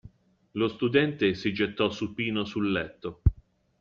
[0.53, 3.21] Lo studente si gettò supino sul letto.